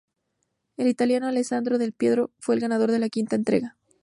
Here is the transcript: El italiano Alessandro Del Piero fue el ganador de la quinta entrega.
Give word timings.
El 0.77 0.87
italiano 0.87 1.27
Alessandro 1.27 1.77
Del 1.77 1.93
Piero 1.93 2.31
fue 2.39 2.55
el 2.55 2.61
ganador 2.61 2.89
de 2.89 2.97
la 2.97 3.09
quinta 3.09 3.35
entrega. 3.35 3.77